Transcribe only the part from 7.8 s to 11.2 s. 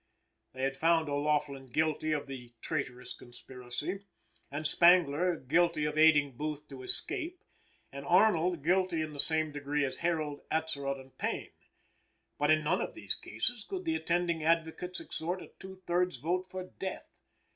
and Arnold guilty in the same degree as Herold, Atzerodt and